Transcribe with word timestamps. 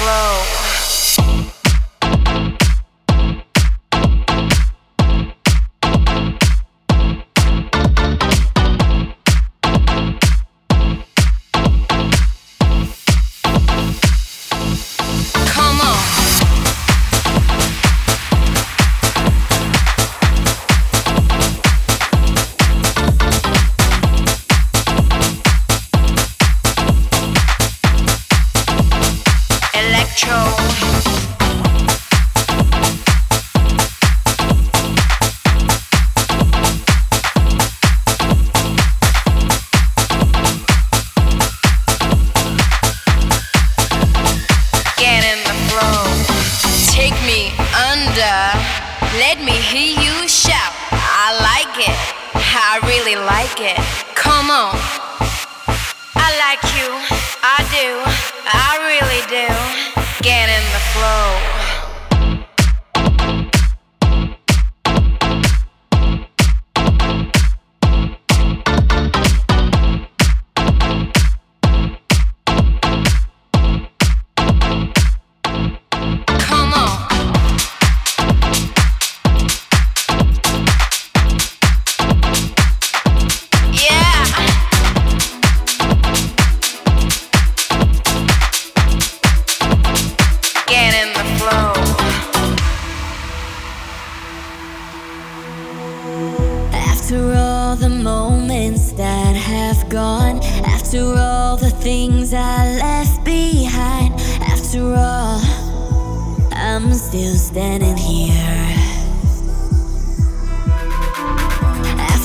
Flow. 0.00 0.69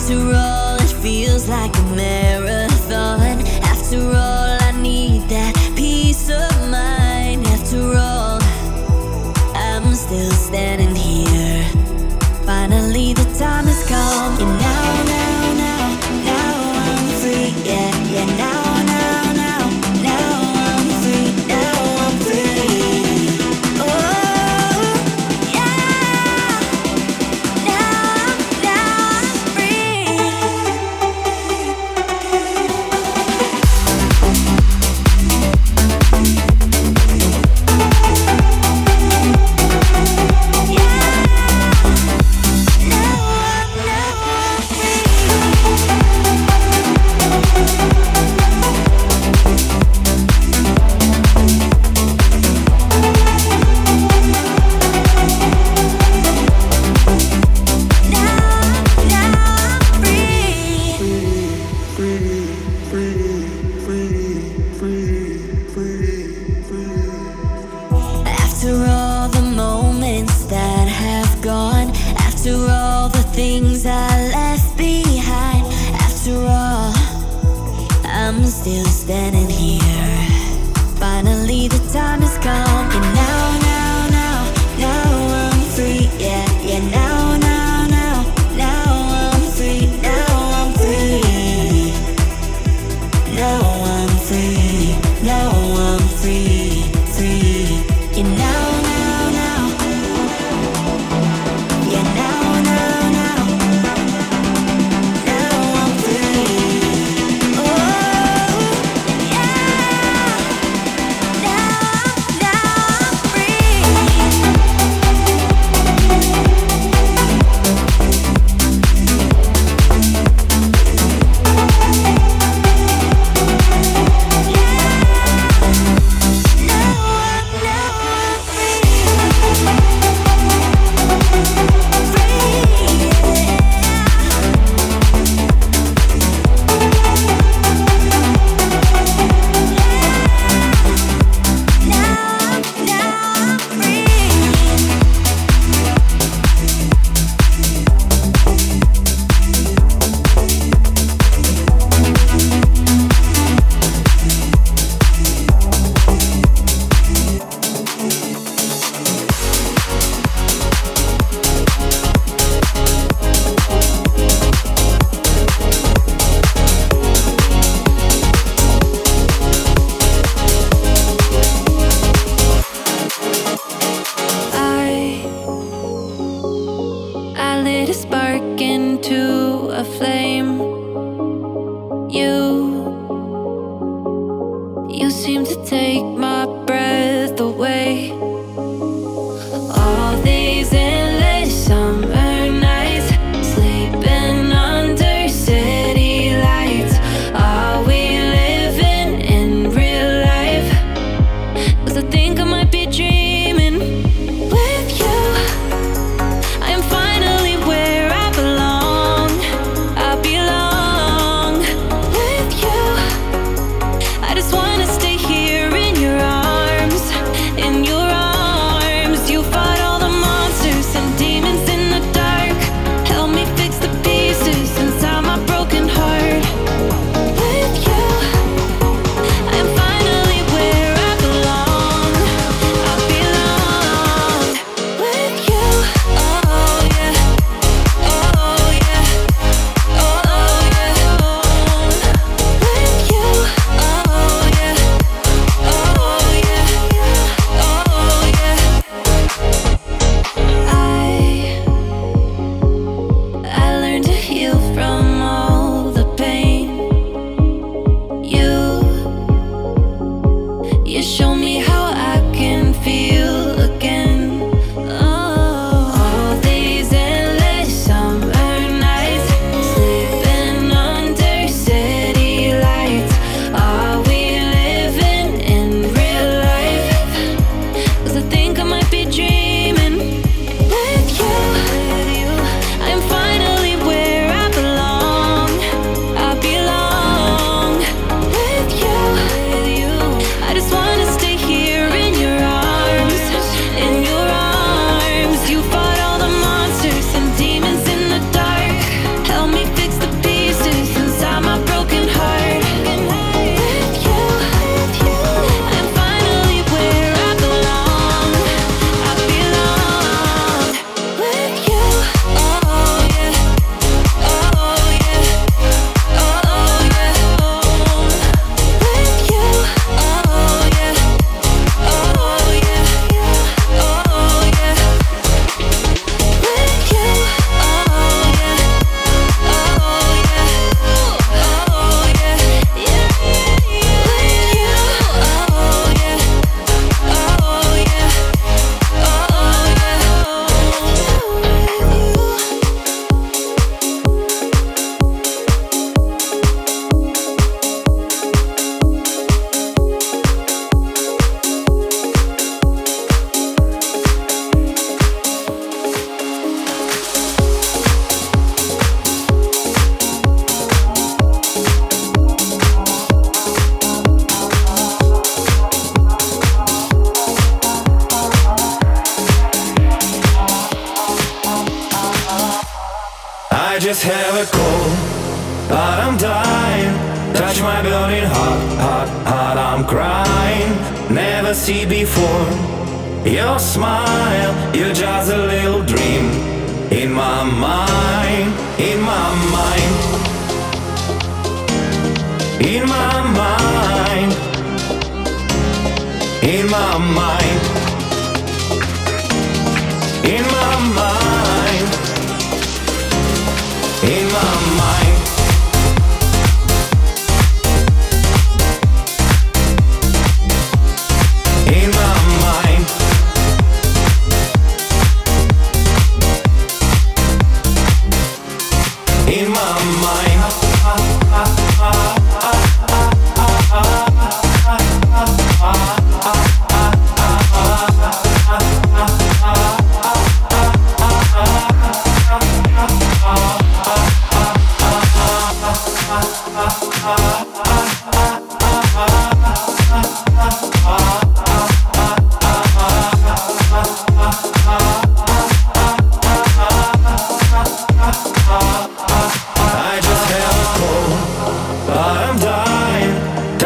after 0.08 0.36
all, 0.36 0.76
it 0.76 0.94
feels 1.02 1.50
like 1.50 1.76
a 1.76 1.82
miracle. 1.96 2.45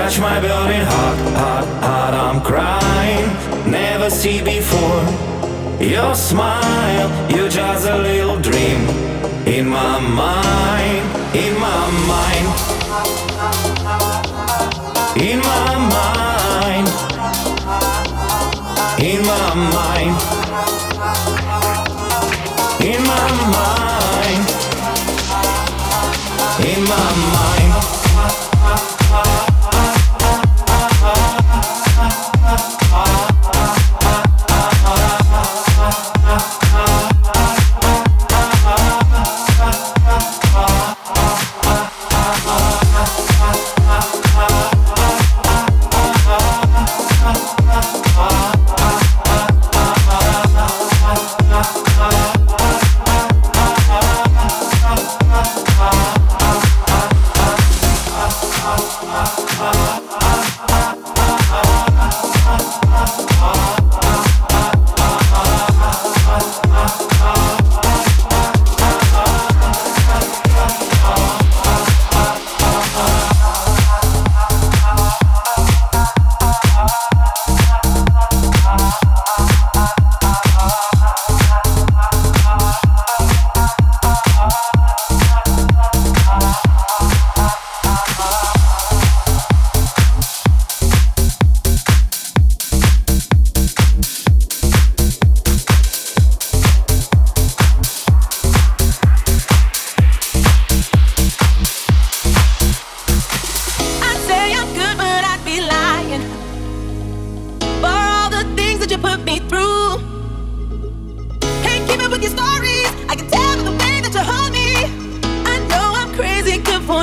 touch 0.09 0.19
my 0.19 0.39
burning 0.39 0.85
heart, 0.85 1.17
heart, 1.37 1.65
heart. 1.83 2.13
I'm 2.13 2.41
crying, 2.41 3.27
never 3.69 4.09
see 4.09 4.41
before. 4.41 5.03
Your 5.79 6.15
smile, 6.15 7.09
you're 7.29 7.50
just 7.50 7.87
a 7.87 7.98
little 7.98 8.39
dream 8.39 8.81
in 9.45 9.67
my 9.69 10.00
mind, 10.00 11.05
in 11.35 11.53
my 11.59 11.89
mind, 12.13 12.48
in 15.22 15.39
my 15.39 15.77
mind, 15.95 16.87
in 19.03 19.25
my 19.25 19.53
mind. 19.75 20.38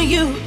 Time 0.08 0.45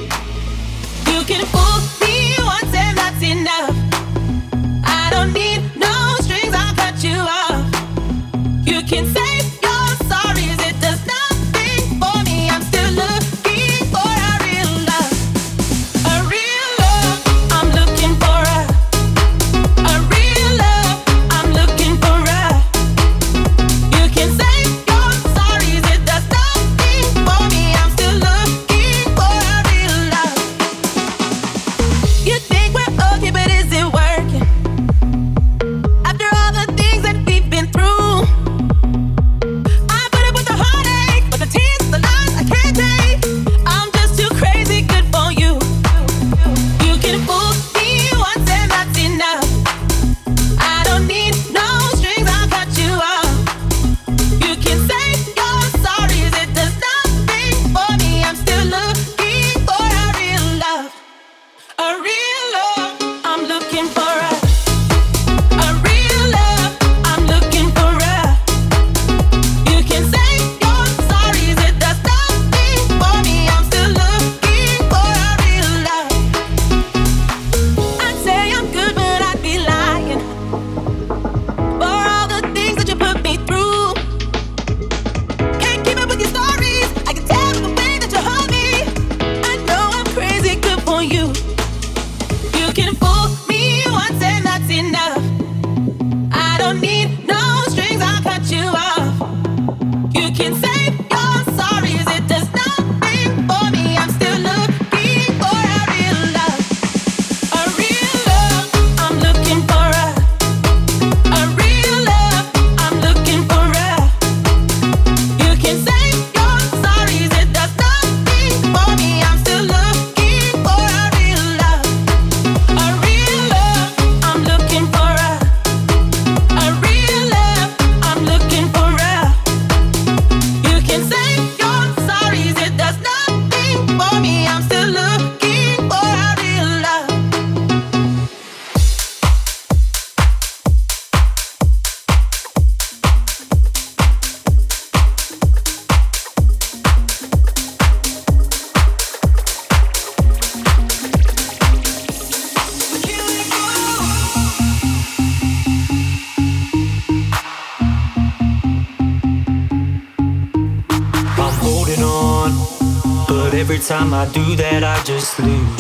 that, 165.20 165.79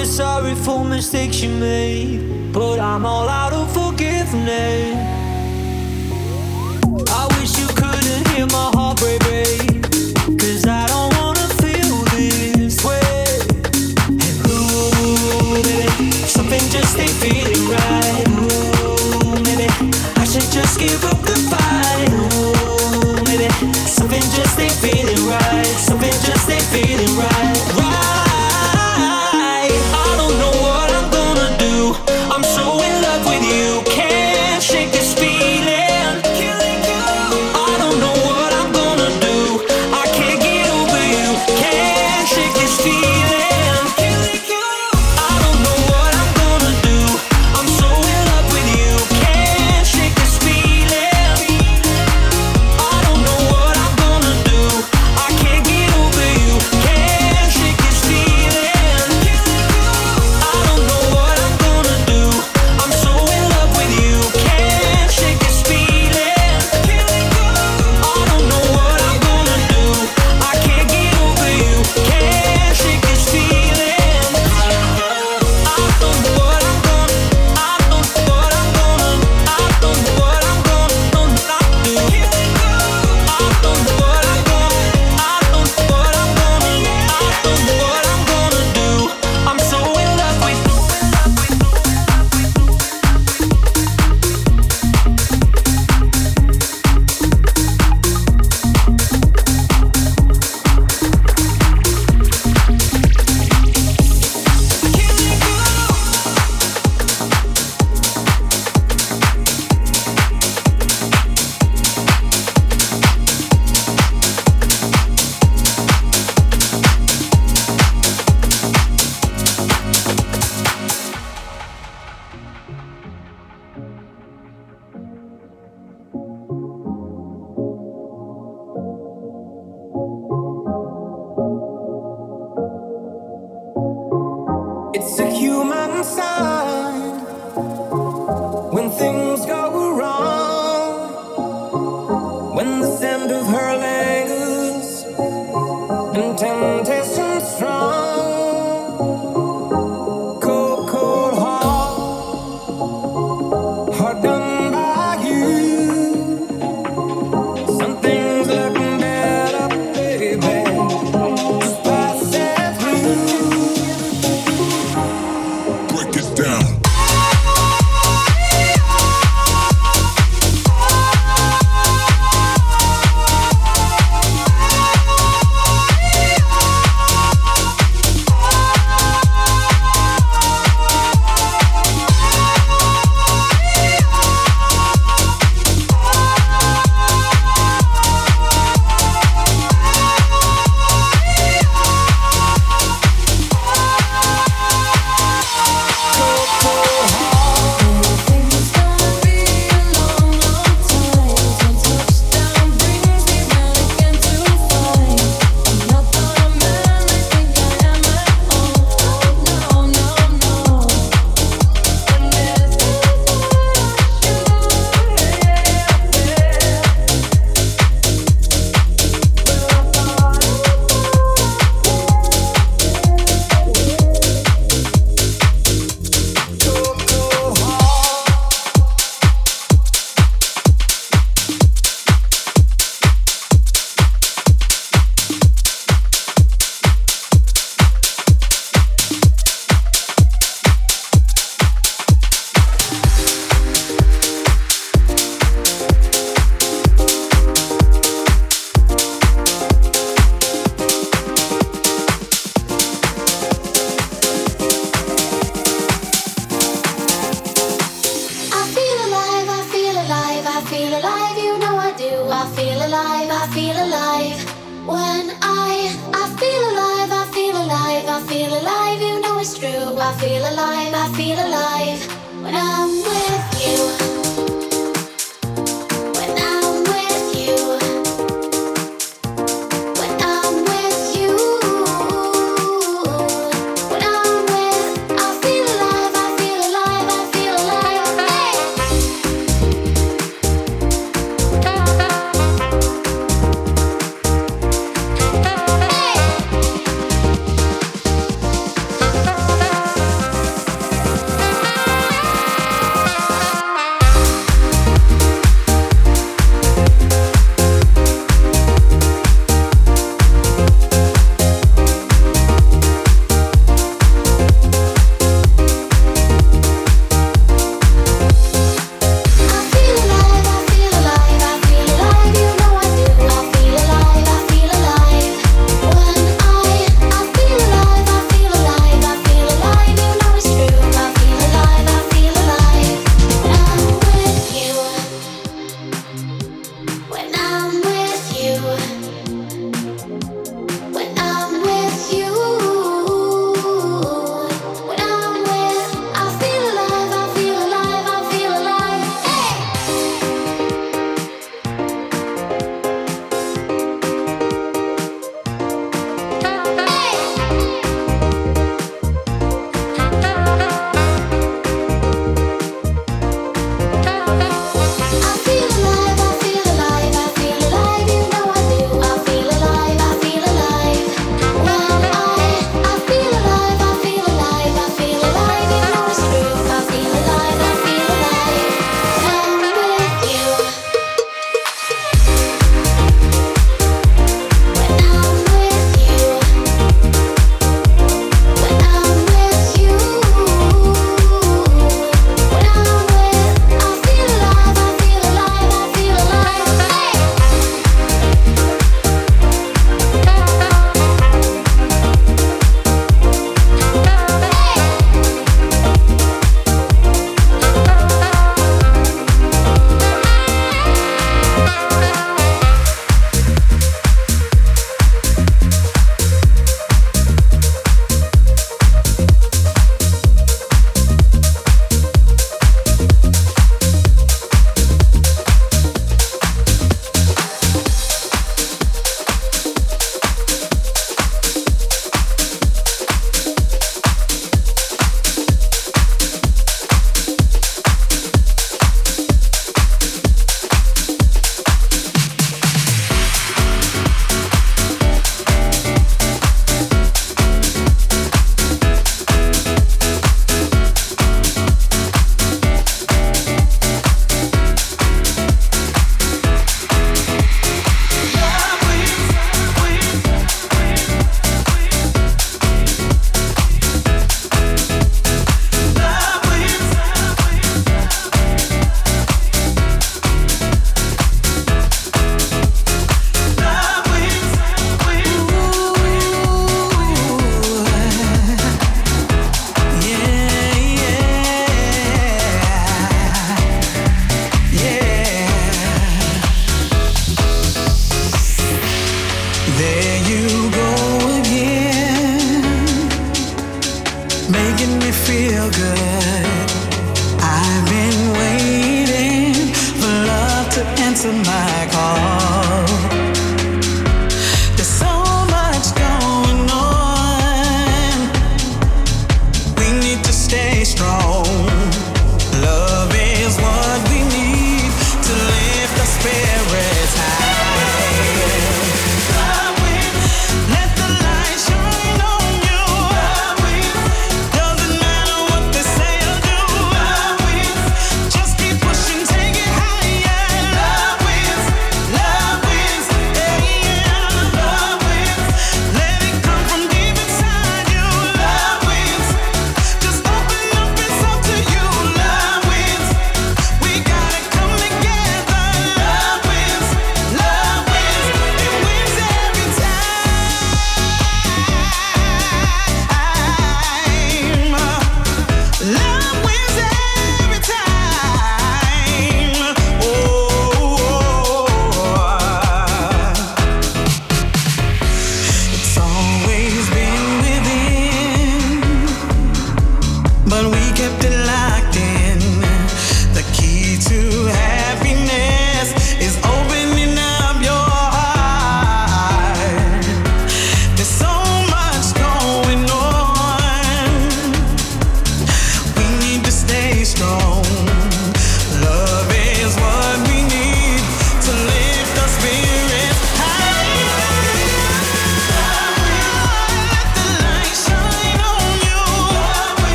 feel 0.00 0.08
sorry 0.08 0.54
for 0.54 0.82
mistakes 0.82 1.42
you 1.42 1.50
made, 1.50 2.52
but 2.54 2.80
I'm 2.80 3.04
all 3.04 3.28
out 3.28 3.52
of 3.52 3.70
forgiveness. 3.70 4.96
I 7.10 7.26
wish 7.36 7.58
you 7.60 7.66
couldn't 7.80 8.28
hear 8.28 8.46
my 8.46 8.70
heart 8.76 8.98
break, 8.98 9.82
cause 10.40 10.64
I 10.64 10.86
don't 10.88 11.12
wanna 11.20 11.46
feel 11.60 11.96
this 12.16 12.82
way. 12.82 13.40
And 14.08 14.36
ooh, 14.48 15.52
maybe 15.52 16.10
something 16.24 16.64
just 16.72 16.96
ain't 16.98 17.16
feeling 17.20 17.68
right. 17.68 18.26
Ooh, 18.40 19.36
maybe 19.44 19.68
I 20.16 20.24
should 20.24 20.50
just 20.50 20.80
give 20.80 21.04
up 21.04 21.20
the 21.28 21.36
fight. 21.52 22.08
Ooh, 22.08 23.22
maybe 23.28 23.48
something 23.84 24.24
just 24.32 24.58
ain't 24.58 24.78
feeling 24.80 25.28
right. 25.28 25.66
Something 25.76 26.16
just 26.24 26.48
ain't 26.48 26.68
feeling 26.72 27.18
right. 27.18 27.69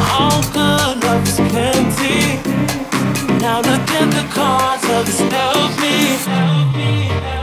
all 0.00 0.42
good 0.52 1.02
love 1.04 1.26
is 1.26 1.40
plenty. 1.52 2.40
Now 3.40 3.58
look 3.58 3.86
at 4.00 4.08
the 4.10 4.26
cards 4.34 4.84
of 4.96 5.06
this 5.06 5.20
love 5.32 5.80
me. 5.80 7.39